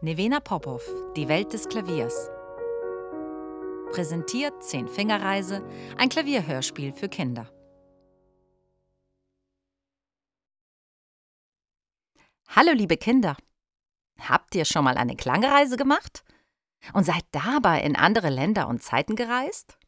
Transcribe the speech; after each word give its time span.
Nevena 0.00 0.38
Popov, 0.38 0.88
Die 1.16 1.26
Welt 1.26 1.52
des 1.52 1.68
Klaviers. 1.68 2.30
Präsentiert 3.90 4.62
Zehn-Fingerreise, 4.62 5.68
ein 5.96 6.08
Klavierhörspiel 6.08 6.92
für 6.92 7.08
Kinder. 7.08 7.50
Hallo 12.46 12.70
liebe 12.74 12.96
Kinder. 12.96 13.36
Habt 14.20 14.54
ihr 14.54 14.66
schon 14.66 14.84
mal 14.84 14.96
eine 14.96 15.16
Klangreise 15.16 15.76
gemacht? 15.76 16.22
Und 16.92 17.02
seid 17.02 17.24
dabei 17.32 17.82
in 17.82 17.96
andere 17.96 18.30
Länder 18.30 18.68
und 18.68 18.84
Zeiten 18.84 19.16
gereist? 19.16 19.78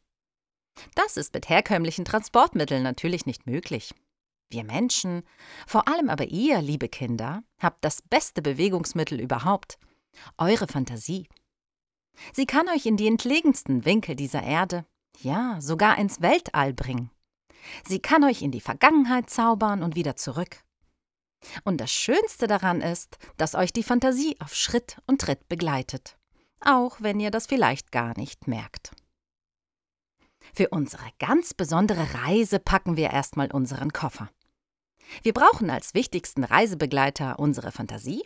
Das 0.93 1.15
ist 1.15 1.33
mit 1.33 1.47
herkömmlichen 1.47 2.03
Transportmitteln 2.03 2.83
natürlich 2.83 3.25
nicht 3.25 3.47
möglich. 3.47 3.95
Wir 4.49 4.65
Menschen, 4.65 5.23
vor 5.65 5.87
allem 5.87 6.09
aber 6.09 6.25
ihr, 6.25 6.61
liebe 6.61 6.89
Kinder, 6.89 7.43
habt 7.59 7.85
das 7.85 8.01
beste 8.01 8.41
Bewegungsmittel 8.41 9.17
überhaupt, 9.21 9.77
eure 10.37 10.67
Fantasie. 10.67 11.27
Sie 12.33 12.45
kann 12.45 12.67
euch 12.69 12.85
in 12.85 12.97
die 12.97 13.07
entlegensten 13.07 13.85
Winkel 13.85 14.15
dieser 14.15 14.43
Erde, 14.43 14.85
ja, 15.19 15.59
sogar 15.59 15.97
ins 15.97 16.21
Weltall 16.21 16.73
bringen. 16.73 17.11
Sie 17.85 17.99
kann 17.99 18.23
euch 18.23 18.41
in 18.41 18.51
die 18.51 18.61
Vergangenheit 18.61 19.29
zaubern 19.29 19.83
und 19.83 19.95
wieder 19.95 20.15
zurück. 20.15 20.63
Und 21.63 21.81
das 21.81 21.91
Schönste 21.91 22.47
daran 22.47 22.81
ist, 22.81 23.17
dass 23.37 23.55
euch 23.55 23.73
die 23.73 23.83
Fantasie 23.83 24.37
auf 24.39 24.53
Schritt 24.53 25.01
und 25.07 25.21
Tritt 25.21 25.47
begleitet, 25.47 26.17
auch 26.59 26.97
wenn 26.99 27.19
ihr 27.19 27.31
das 27.31 27.47
vielleicht 27.47 27.91
gar 27.91 28.17
nicht 28.17 28.47
merkt. 28.47 28.91
Für 30.53 30.69
unsere 30.69 31.05
ganz 31.19 31.53
besondere 31.53 32.13
Reise 32.25 32.59
packen 32.59 32.97
wir 32.97 33.11
erstmal 33.11 33.51
unseren 33.51 33.93
Koffer. 33.93 34.29
Wir 35.23 35.33
brauchen 35.33 35.69
als 35.69 35.93
wichtigsten 35.93 36.43
Reisebegleiter 36.43 37.39
unsere 37.39 37.71
Fantasie, 37.71 38.23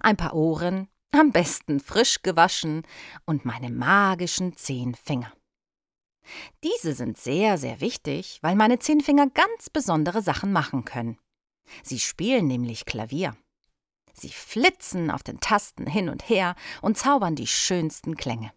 ein 0.00 0.16
paar 0.16 0.34
Ohren, 0.34 0.88
am 1.12 1.32
besten 1.32 1.80
frisch 1.80 2.22
gewaschen 2.22 2.82
und 3.24 3.44
meine 3.44 3.70
magischen 3.70 4.56
zehn 4.56 4.94
Finger. 4.94 5.32
Diese 6.62 6.94
sind 6.94 7.18
sehr, 7.18 7.58
sehr 7.58 7.80
wichtig, 7.80 8.38
weil 8.42 8.54
meine 8.54 8.78
zehn 8.78 9.00
Finger 9.00 9.28
ganz 9.28 9.70
besondere 9.70 10.22
Sachen 10.22 10.52
machen 10.52 10.84
können. 10.84 11.18
Sie 11.82 11.98
spielen 11.98 12.46
nämlich 12.46 12.84
Klavier. 12.84 13.36
Sie 14.12 14.28
flitzen 14.28 15.10
auf 15.10 15.22
den 15.22 15.40
Tasten 15.40 15.86
hin 15.86 16.08
und 16.08 16.28
her 16.28 16.54
und 16.82 16.98
zaubern 16.98 17.36
die 17.36 17.46
schönsten 17.46 18.16
Klänge. 18.16 18.52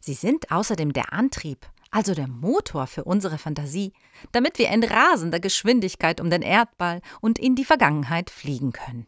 Sie 0.00 0.14
sind 0.14 0.50
außerdem 0.50 0.92
der 0.92 1.12
Antrieb, 1.12 1.66
also 1.90 2.14
der 2.14 2.28
Motor 2.28 2.86
für 2.86 3.04
unsere 3.04 3.38
Fantasie, 3.38 3.92
damit 4.32 4.58
wir 4.58 4.68
in 4.68 4.84
rasender 4.84 5.40
Geschwindigkeit 5.40 6.20
um 6.20 6.28
den 6.28 6.42
Erdball 6.42 7.00
und 7.20 7.38
in 7.38 7.54
die 7.54 7.64
Vergangenheit 7.64 8.30
fliegen 8.30 8.72
können. 8.72 9.06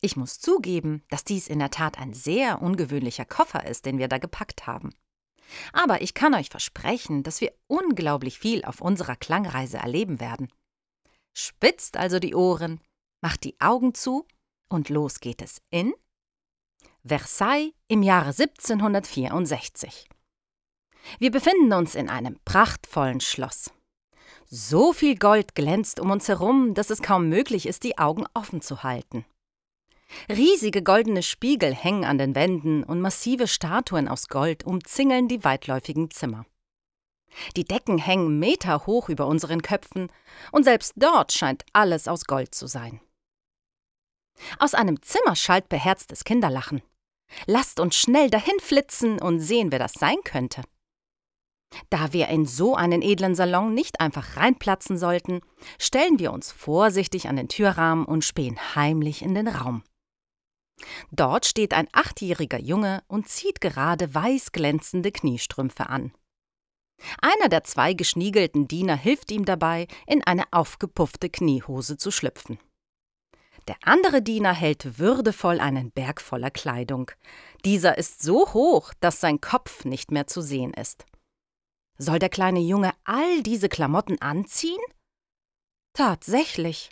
Ich 0.00 0.16
muss 0.16 0.40
zugeben, 0.40 1.02
dass 1.10 1.24
dies 1.24 1.46
in 1.46 1.58
der 1.58 1.70
Tat 1.70 1.98
ein 1.98 2.14
sehr 2.14 2.62
ungewöhnlicher 2.62 3.26
Koffer 3.26 3.66
ist, 3.66 3.84
den 3.84 3.98
wir 3.98 4.08
da 4.08 4.18
gepackt 4.18 4.66
haben. 4.66 4.90
Aber 5.72 6.00
ich 6.00 6.14
kann 6.14 6.34
euch 6.34 6.48
versprechen, 6.48 7.22
dass 7.22 7.40
wir 7.40 7.52
unglaublich 7.66 8.38
viel 8.38 8.64
auf 8.64 8.80
unserer 8.80 9.16
Klangreise 9.16 9.78
erleben 9.78 10.20
werden. 10.20 10.50
Spitzt 11.36 11.96
also 11.96 12.18
die 12.18 12.34
Ohren, 12.34 12.80
macht 13.20 13.44
die 13.44 13.60
Augen 13.60 13.94
zu 13.94 14.26
und 14.68 14.88
los 14.88 15.20
geht 15.20 15.42
es 15.42 15.60
in 15.70 15.92
Versailles 17.04 17.72
im 17.88 18.02
Jahre 18.02 18.30
1764. 18.30 20.08
Wir 21.18 21.30
befinden 21.30 21.72
uns 21.72 21.94
in 21.94 22.08
einem 22.08 22.38
prachtvollen 22.44 23.20
Schloss. 23.20 23.70
So 24.46 24.92
viel 24.92 25.16
Gold 25.16 25.54
glänzt 25.54 26.00
um 26.00 26.10
uns 26.10 26.28
herum, 26.28 26.74
dass 26.74 26.90
es 26.90 27.02
kaum 27.02 27.28
möglich 27.28 27.66
ist, 27.66 27.84
die 27.84 27.98
Augen 27.98 28.26
offen 28.34 28.60
zu 28.60 28.82
halten. 28.82 29.24
Riesige 30.28 30.82
goldene 30.82 31.22
Spiegel 31.22 31.74
hängen 31.74 32.04
an 32.04 32.18
den 32.18 32.34
Wänden 32.34 32.84
und 32.84 33.00
massive 33.00 33.46
Statuen 33.46 34.08
aus 34.08 34.28
Gold 34.28 34.64
umzingeln 34.64 35.28
die 35.28 35.44
weitläufigen 35.44 36.10
Zimmer. 36.10 36.46
Die 37.56 37.64
Decken 37.64 37.98
hängen 37.98 38.38
meterhoch 38.38 39.08
über 39.08 39.26
unseren 39.26 39.62
Köpfen, 39.62 40.10
und 40.52 40.64
selbst 40.64 40.94
dort 40.96 41.32
scheint 41.32 41.64
alles 41.72 42.08
aus 42.08 42.24
Gold 42.24 42.54
zu 42.54 42.66
sein. 42.66 43.00
Aus 44.58 44.74
einem 44.74 45.00
Zimmer 45.02 45.36
schallt 45.36 45.68
beherztes 45.68 46.24
Kinderlachen. 46.24 46.82
Lasst 47.46 47.78
uns 47.78 47.96
schnell 47.96 48.30
dahin 48.30 48.58
flitzen 48.58 49.20
und 49.20 49.38
sehen, 49.40 49.70
wer 49.70 49.78
das 49.78 49.92
sein 49.92 50.16
könnte. 50.24 50.62
Da 51.88 52.12
wir 52.12 52.28
in 52.28 52.46
so 52.46 52.74
einen 52.74 53.00
edlen 53.00 53.36
Salon 53.36 53.74
nicht 53.74 54.00
einfach 54.00 54.36
reinplatzen 54.36 54.98
sollten, 54.98 55.40
stellen 55.78 56.18
wir 56.18 56.32
uns 56.32 56.50
vorsichtig 56.50 57.28
an 57.28 57.36
den 57.36 57.48
Türrahmen 57.48 58.06
und 58.06 58.24
spähen 58.24 58.58
heimlich 58.74 59.22
in 59.22 59.34
den 59.34 59.46
Raum. 59.46 59.84
Dort 61.10 61.46
steht 61.46 61.74
ein 61.74 61.88
achtjähriger 61.92 62.60
Junge 62.60 63.02
und 63.08 63.28
zieht 63.28 63.60
gerade 63.60 64.14
weiß 64.14 64.52
glänzende 64.52 65.12
Kniestrümpfe 65.12 65.88
an. 65.88 66.12
Einer 67.20 67.48
der 67.48 67.64
zwei 67.64 67.94
geschniegelten 67.94 68.68
Diener 68.68 68.96
hilft 68.96 69.30
ihm 69.30 69.44
dabei, 69.44 69.86
in 70.06 70.22
eine 70.24 70.44
aufgepuffte 70.50 71.30
Kniehose 71.30 71.96
zu 71.96 72.10
schlüpfen. 72.10 72.58
Der 73.68 73.76
andere 73.84 74.22
Diener 74.22 74.52
hält 74.54 74.98
würdevoll 74.98 75.60
einen 75.60 75.90
Berg 75.92 76.20
voller 76.20 76.50
Kleidung. 76.50 77.10
Dieser 77.64 77.98
ist 77.98 78.22
so 78.22 78.52
hoch, 78.52 78.92
dass 79.00 79.20
sein 79.20 79.40
Kopf 79.40 79.84
nicht 79.84 80.10
mehr 80.10 80.26
zu 80.26 80.40
sehen 80.40 80.74
ist. 80.74 81.04
Soll 81.98 82.18
der 82.18 82.30
kleine 82.30 82.60
Junge 82.60 82.92
all 83.04 83.42
diese 83.42 83.68
Klamotten 83.68 84.20
anziehen? 84.20 84.80
Tatsächlich. 85.92 86.90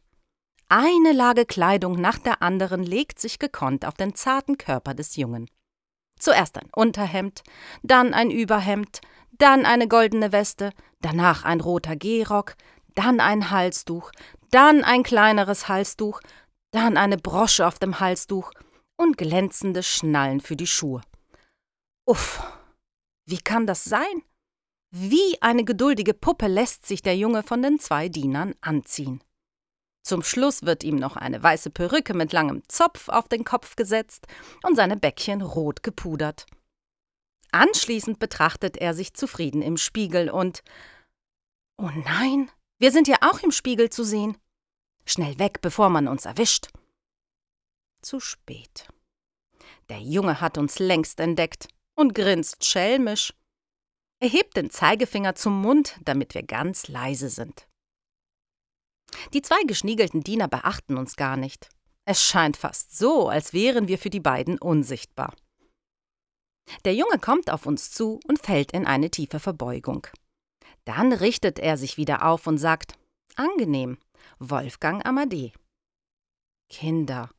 Eine 0.70 1.12
Lage 1.12 1.46
Kleidung 1.46 1.98
nach 1.98 2.18
der 2.18 2.42
anderen 2.42 2.82
legt 2.82 3.18
sich 3.18 3.38
gekonnt 3.38 3.86
auf 3.86 3.94
den 3.94 4.14
zarten 4.14 4.58
Körper 4.58 4.92
des 4.92 5.16
Jungen. 5.16 5.48
Zuerst 6.18 6.58
ein 6.58 6.68
Unterhemd, 6.74 7.42
dann 7.82 8.12
ein 8.12 8.30
Überhemd, 8.30 9.00
dann 9.32 9.64
eine 9.64 9.88
goldene 9.88 10.30
Weste, 10.30 10.72
danach 11.00 11.44
ein 11.44 11.60
roter 11.60 11.96
Gehrock, 11.96 12.54
dann 12.94 13.20
ein 13.20 13.50
Halstuch, 13.50 14.12
dann 14.50 14.84
ein 14.84 15.04
kleineres 15.04 15.68
Halstuch, 15.68 16.20
dann 16.70 16.98
eine 16.98 17.16
Brosche 17.16 17.66
auf 17.66 17.78
dem 17.78 18.00
Halstuch 18.00 18.50
und 18.96 19.16
glänzende 19.16 19.82
Schnallen 19.82 20.40
für 20.40 20.56
die 20.56 20.66
Schuhe. 20.66 21.00
Uff, 22.04 22.42
wie 23.24 23.38
kann 23.38 23.66
das 23.66 23.84
sein? 23.84 24.22
Wie 24.90 25.40
eine 25.40 25.64
geduldige 25.64 26.14
Puppe 26.14 26.46
lässt 26.46 26.86
sich 26.86 27.00
der 27.00 27.16
Junge 27.16 27.42
von 27.42 27.62
den 27.62 27.78
zwei 27.78 28.08
Dienern 28.08 28.54
anziehen. 28.60 29.22
Zum 30.02 30.22
Schluss 30.22 30.62
wird 30.62 30.84
ihm 30.84 30.96
noch 30.96 31.16
eine 31.16 31.42
weiße 31.42 31.70
Perücke 31.70 32.14
mit 32.14 32.32
langem 32.32 32.62
Zopf 32.68 33.08
auf 33.08 33.28
den 33.28 33.44
Kopf 33.44 33.76
gesetzt 33.76 34.26
und 34.62 34.76
seine 34.76 34.96
Bäckchen 34.96 35.42
rot 35.42 35.82
gepudert. 35.82 36.46
Anschließend 37.52 38.18
betrachtet 38.18 38.76
er 38.76 38.94
sich 38.94 39.14
zufrieden 39.14 39.62
im 39.62 39.76
Spiegel 39.76 40.30
und 40.30 40.62
Oh 41.76 41.90
nein, 42.04 42.50
wir 42.78 42.92
sind 42.92 43.08
ja 43.08 43.16
auch 43.20 43.40
im 43.40 43.52
Spiegel 43.52 43.90
zu 43.90 44.04
sehen. 44.04 44.36
Schnell 45.06 45.38
weg, 45.38 45.60
bevor 45.60 45.88
man 45.88 46.08
uns 46.08 46.26
erwischt. 46.26 46.68
Zu 48.02 48.20
spät. 48.20 48.88
Der 49.88 50.00
Junge 50.00 50.40
hat 50.40 50.58
uns 50.58 50.78
längst 50.78 51.20
entdeckt 51.20 51.68
und 51.94 52.14
grinst 52.14 52.64
schelmisch. 52.64 53.32
Er 54.20 54.28
hebt 54.28 54.56
den 54.56 54.70
Zeigefinger 54.70 55.34
zum 55.34 55.60
Mund, 55.62 55.96
damit 56.02 56.34
wir 56.34 56.42
ganz 56.42 56.88
leise 56.88 57.28
sind. 57.28 57.67
Die 59.32 59.42
zwei 59.42 59.62
geschniegelten 59.66 60.22
Diener 60.22 60.48
beachten 60.48 60.96
uns 60.96 61.16
gar 61.16 61.36
nicht. 61.36 61.68
Es 62.04 62.22
scheint 62.22 62.56
fast 62.56 62.96
so, 62.96 63.28
als 63.28 63.52
wären 63.52 63.88
wir 63.88 63.98
für 63.98 64.10
die 64.10 64.20
beiden 64.20 64.58
unsichtbar. 64.58 65.34
Der 66.84 66.94
Junge 66.94 67.18
kommt 67.18 67.50
auf 67.50 67.66
uns 67.66 67.90
zu 67.90 68.20
und 68.26 68.44
fällt 68.44 68.72
in 68.72 68.86
eine 68.86 69.10
tiefe 69.10 69.40
Verbeugung. 69.40 70.06
Dann 70.84 71.12
richtet 71.12 71.58
er 71.58 71.76
sich 71.76 71.96
wieder 71.96 72.24
auf 72.24 72.46
und 72.46 72.58
sagt: 72.58 72.94
Angenehm, 73.36 73.98
Wolfgang 74.38 75.04
Amadee. 75.06 75.52
Kinder, 76.70 77.30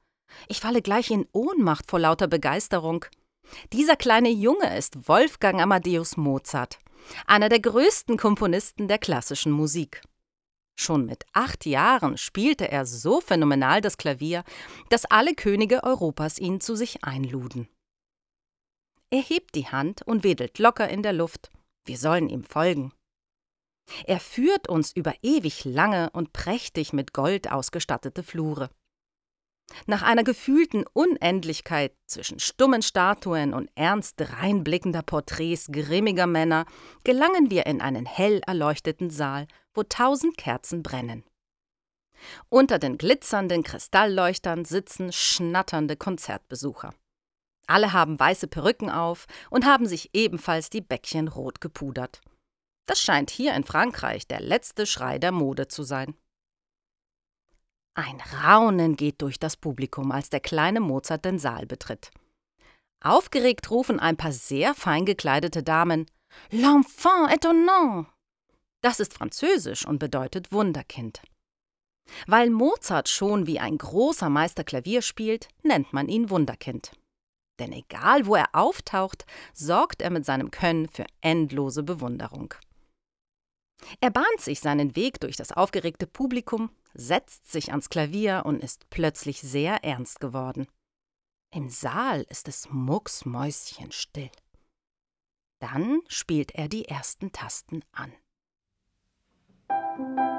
ich 0.47 0.59
falle 0.59 0.81
gleich 0.81 1.11
in 1.11 1.27
Ohnmacht 1.31 1.89
vor 1.89 1.99
lauter 1.99 2.27
Begeisterung. 2.27 3.05
Dieser 3.73 3.95
kleine 3.95 4.29
Junge 4.29 4.77
ist 4.77 5.07
Wolfgang 5.07 5.59
Amadeus 5.61 6.17
Mozart, 6.17 6.79
einer 7.25 7.49
der 7.49 7.59
größten 7.59 8.17
Komponisten 8.17 8.87
der 8.87 8.99
klassischen 8.99 9.51
Musik. 9.51 10.01
Schon 10.81 11.05
mit 11.05 11.25
acht 11.33 11.65
Jahren 11.65 12.17
spielte 12.17 12.71
er 12.71 12.85
so 12.85 13.19
phänomenal 13.19 13.81
das 13.81 13.97
Klavier, 13.97 14.45
dass 14.87 15.03
alle 15.03 15.35
Könige 15.35 15.83
Europas 15.83 16.39
ihn 16.39 16.61
zu 16.61 16.77
sich 16.77 17.03
einluden. 17.03 17.67
Er 19.09 19.21
hebt 19.21 19.55
die 19.55 19.67
Hand 19.67 20.03
und 20.03 20.23
wedelt 20.23 20.57
locker 20.57 20.87
in 20.87 21.03
der 21.03 21.11
Luft. 21.11 21.51
Wir 21.83 21.97
sollen 21.97 22.29
ihm 22.29 22.45
folgen. 22.45 22.93
Er 24.05 24.21
führt 24.21 24.69
uns 24.69 24.93
über 24.93 25.13
ewig 25.21 25.65
lange 25.65 26.11
und 26.11 26.31
prächtig 26.31 26.93
mit 26.93 27.11
Gold 27.11 27.51
ausgestattete 27.51 28.23
Flure. 28.23 28.69
Nach 29.85 30.01
einer 30.01 30.23
gefühlten 30.23 30.85
Unendlichkeit 30.93 31.93
zwischen 32.05 32.39
stummen 32.39 32.81
Statuen 32.83 33.53
und 33.53 33.69
ernst 33.75 34.15
reinblickender 34.19 35.01
Porträts 35.01 35.67
grimmiger 35.71 36.25
Männer 36.25 36.65
gelangen 37.03 37.51
wir 37.51 37.65
in 37.65 37.81
einen 37.81 38.05
hell 38.05 38.41
erleuchteten 38.47 39.09
Saal, 39.09 39.45
wo 39.79 39.83
tausend 39.83 40.35
Kerzen 40.35 40.83
brennen. 40.83 41.23
Unter 42.49 42.79
den 42.79 42.97
glitzernden 42.97 43.63
Kristallleuchtern 43.63 44.65
sitzen 44.65 45.13
schnatternde 45.13 45.95
Konzertbesucher. 45.95 46.93
Alle 47.65 47.93
haben 47.93 48.19
weiße 48.19 48.47
Perücken 48.47 48.89
auf 48.89 49.25
und 49.49 49.65
haben 49.65 49.85
sich 49.85 50.09
ebenfalls 50.11 50.69
die 50.69 50.81
Bäckchen 50.81 51.29
rot 51.29 51.61
gepudert. 51.61 52.19
Das 52.87 52.99
scheint 52.99 53.29
hier 53.29 53.53
in 53.53 53.63
Frankreich 53.63 54.27
der 54.27 54.41
letzte 54.41 54.85
Schrei 54.85 55.17
der 55.17 55.31
Mode 55.31 55.69
zu 55.69 55.83
sein. 55.83 56.13
Ein 57.93 58.21
Raunen 58.43 58.97
geht 58.97 59.21
durch 59.21 59.39
das 59.39 59.55
Publikum, 59.55 60.11
als 60.11 60.29
der 60.29 60.41
kleine 60.41 60.81
Mozart 60.81 61.23
den 61.23 61.39
Saal 61.39 61.65
betritt. 61.65 62.11
Aufgeregt 63.01 63.71
rufen 63.71 63.97
ein 64.01 64.17
paar 64.17 64.33
sehr 64.33 64.73
fein 64.73 65.05
gekleidete 65.05 65.63
Damen 65.63 66.05
L'enfant 66.51 67.29
étonnant. 67.29 68.07
Das 68.81 68.99
ist 68.99 69.13
Französisch 69.13 69.85
und 69.85 69.99
bedeutet 69.99 70.51
Wunderkind. 70.51 71.21
Weil 72.27 72.49
Mozart 72.49 73.09
schon 73.09 73.45
wie 73.45 73.59
ein 73.59 73.77
großer 73.77 74.29
Meister 74.29 74.63
Klavier 74.63 75.01
spielt, 75.01 75.49
nennt 75.63 75.93
man 75.93 76.07
ihn 76.07 76.29
Wunderkind. 76.29 76.93
Denn 77.59 77.73
egal 77.73 78.25
wo 78.25 78.35
er 78.35 78.49
auftaucht, 78.53 79.25
sorgt 79.53 80.01
er 80.01 80.09
mit 80.09 80.25
seinem 80.25 80.49
Können 80.49 80.87
für 80.87 81.05
endlose 81.21 81.83
Bewunderung. 81.83 82.53
Er 84.01 84.09
bahnt 84.09 84.39
sich 84.39 84.59
seinen 84.59 84.95
Weg 84.95 85.19
durch 85.19 85.35
das 85.35 85.51
aufgeregte 85.51 86.07
Publikum, 86.07 86.69
setzt 86.93 87.51
sich 87.51 87.69
ans 87.71 87.89
Klavier 87.89 88.43
und 88.45 88.63
ist 88.63 88.89
plötzlich 88.89 89.41
sehr 89.41 89.83
ernst 89.83 90.19
geworden. 90.19 90.67
Im 91.53 91.69
Saal 91.69 92.25
ist 92.29 92.47
es 92.47 92.69
mucksmäuschenstill. 92.69 94.31
Dann 95.61 96.01
spielt 96.07 96.51
er 96.55 96.67
die 96.67 96.85
ersten 96.85 97.31
Tasten 97.31 97.83
an. 97.91 98.13
Thank 99.99 100.17
you. 100.17 100.38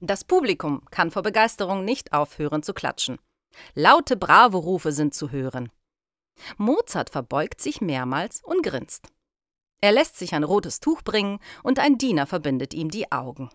Das 0.00 0.24
Publikum 0.24 0.82
kann 0.90 1.10
vor 1.10 1.22
Begeisterung 1.22 1.84
nicht 1.84 2.14
aufhören 2.14 2.62
zu 2.62 2.72
klatschen. 2.72 3.18
Laute 3.74 4.16
Bravo-Rufe 4.16 4.92
sind 4.92 5.14
zu 5.14 5.30
hören. 5.30 5.70
Mozart 6.56 7.10
verbeugt 7.10 7.60
sich 7.60 7.82
mehrmals 7.82 8.42
und 8.42 8.62
grinst. 8.62 9.08
Er 9.82 9.92
lässt 9.92 10.16
sich 10.16 10.34
ein 10.34 10.44
rotes 10.44 10.80
Tuch 10.80 11.02
bringen 11.02 11.38
und 11.62 11.78
ein 11.78 11.98
Diener 11.98 12.26
verbindet 12.26 12.72
ihm 12.72 12.90
die 12.90 13.12
Augen. 13.12 13.50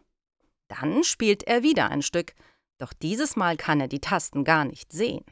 Dann 0.68 1.04
spielt 1.04 1.44
er 1.44 1.64
wieder 1.64 1.90
ein 1.90 2.04
Stück, 2.04 2.36
doch 2.78 2.94
dieses 2.94 3.36
Mal 3.36 3.58
kann 3.58 3.82
er 3.82 3.88
die 3.88 4.02
Tasten 4.02 4.44
gar 4.44 4.66
nicht 4.66 4.92
sehen. 4.92 5.26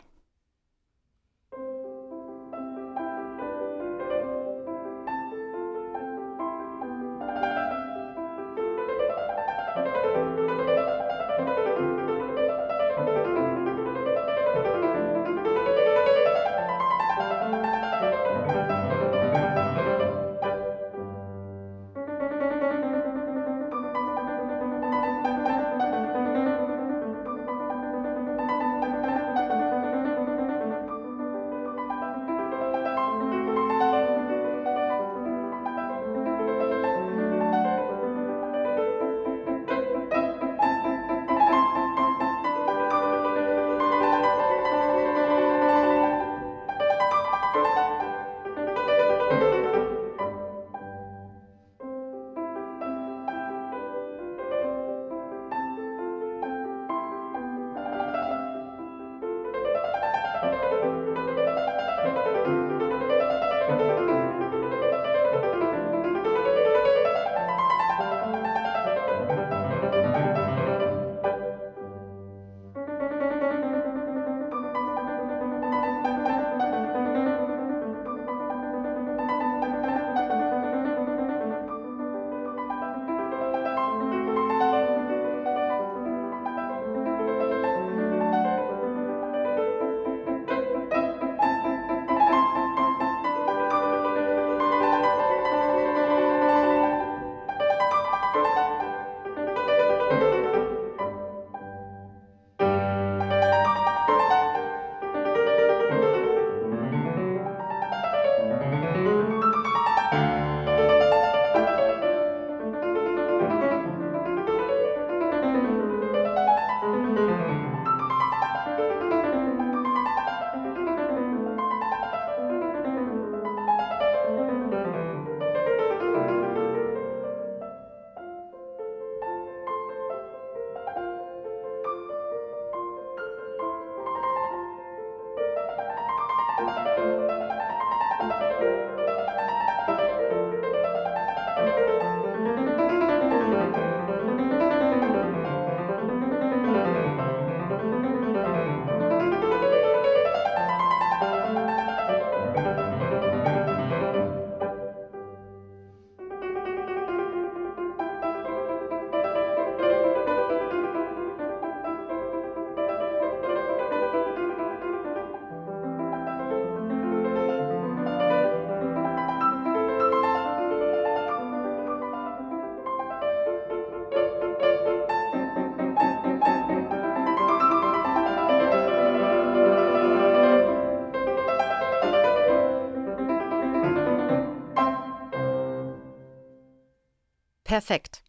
Perfekt. 187.74 188.22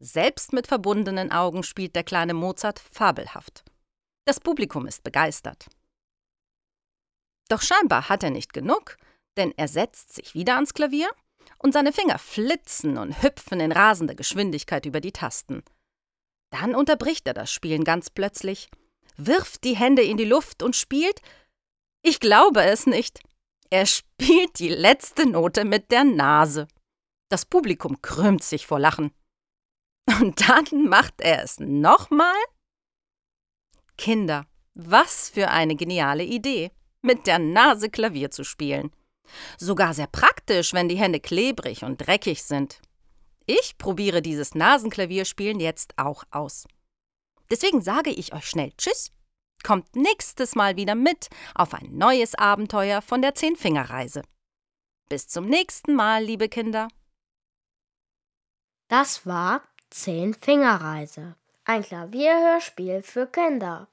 Selbst 0.00 0.52
mit 0.52 0.66
verbundenen 0.66 1.32
Augen 1.32 1.62
spielt 1.62 1.96
der 1.96 2.04
kleine 2.04 2.34
Mozart 2.34 2.78
fabelhaft. 2.78 3.64
Das 4.26 4.38
Publikum 4.38 4.86
ist 4.86 5.02
begeistert. 5.02 5.70
Doch 7.48 7.62
scheinbar 7.62 8.10
hat 8.10 8.22
er 8.22 8.28
nicht 8.28 8.52
genug, 8.52 8.98
denn 9.38 9.54
er 9.56 9.68
setzt 9.68 10.12
sich 10.12 10.34
wieder 10.34 10.56
ans 10.56 10.74
Klavier 10.74 11.08
und 11.56 11.72
seine 11.72 11.94
Finger 11.94 12.18
flitzen 12.18 12.98
und 12.98 13.22
hüpfen 13.22 13.60
in 13.60 13.72
rasender 13.72 14.14
Geschwindigkeit 14.14 14.84
über 14.84 15.00
die 15.00 15.12
Tasten. 15.12 15.62
Dann 16.50 16.74
unterbricht 16.74 17.26
er 17.26 17.32
das 17.32 17.50
Spielen 17.50 17.84
ganz 17.84 18.10
plötzlich, 18.10 18.68
wirft 19.16 19.64
die 19.64 19.74
Hände 19.74 20.02
in 20.02 20.18
die 20.18 20.26
Luft 20.26 20.62
und 20.62 20.76
spielt. 20.76 21.22
Ich 22.02 22.20
glaube 22.20 22.62
es 22.62 22.84
nicht. 22.84 23.20
Er 23.70 23.86
spielt 23.86 24.58
die 24.58 24.68
letzte 24.68 25.26
Note 25.26 25.64
mit 25.64 25.90
der 25.90 26.04
Nase. 26.04 26.68
Das 27.32 27.46
Publikum 27.46 28.02
krümmt 28.02 28.42
sich 28.42 28.66
vor 28.66 28.78
Lachen. 28.78 29.10
Und 30.20 30.46
dann 30.50 30.66
macht 30.86 31.22
er 31.22 31.42
es 31.42 31.58
nochmal? 31.60 32.36
Kinder, 33.96 34.46
was 34.74 35.30
für 35.30 35.48
eine 35.48 35.74
geniale 35.74 36.24
Idee, 36.24 36.72
mit 37.00 37.26
der 37.26 37.38
Nase 37.38 37.88
Klavier 37.88 38.30
zu 38.30 38.44
spielen. 38.44 38.92
Sogar 39.56 39.94
sehr 39.94 40.08
praktisch, 40.08 40.74
wenn 40.74 40.90
die 40.90 40.98
Hände 40.98 41.20
klebrig 41.20 41.84
und 41.84 42.06
dreckig 42.06 42.42
sind. 42.42 42.82
Ich 43.46 43.78
probiere 43.78 44.20
dieses 44.20 44.54
Nasenklavierspielen 44.54 45.58
jetzt 45.58 45.94
auch 45.96 46.24
aus. 46.32 46.66
Deswegen 47.50 47.80
sage 47.80 48.10
ich 48.10 48.34
euch 48.34 48.46
schnell 48.46 48.74
Tschüss. 48.76 49.10
Kommt 49.62 49.96
nächstes 49.96 50.54
Mal 50.54 50.76
wieder 50.76 50.94
mit 50.94 51.30
auf 51.54 51.72
ein 51.72 51.96
neues 51.96 52.34
Abenteuer 52.34 53.00
von 53.00 53.22
der 53.22 53.34
Zehnfingerreise. 53.34 54.20
Bis 55.08 55.28
zum 55.28 55.46
nächsten 55.46 55.94
Mal, 55.94 56.22
liebe 56.22 56.50
Kinder. 56.50 56.88
Das 58.92 59.26
war 59.26 59.62
Zehn-Fingerreise, 59.88 61.34
ein 61.64 61.82
Klavierhörspiel 61.82 63.02
für 63.02 63.26
Kinder. 63.26 63.88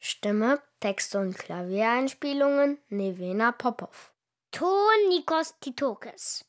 Stimme, 0.00 0.60
Texte 0.80 1.20
und 1.20 1.38
Klaviereinspielungen 1.38 2.78
Nevena 2.88 3.52
Popov. 3.52 4.10
Ton 4.50 5.08
Nikos 5.08 5.54
Titokis. 5.60 6.44